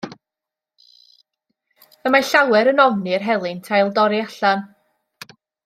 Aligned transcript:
Y 2.05 2.13
mae 2.15 2.27
llawer 2.31 2.71
yn 2.73 2.83
ofni 2.87 3.15
i'r 3.19 3.29
helynt 3.29 3.73
ail 3.81 3.93
dorri 4.01 4.23
allan. 4.27 4.69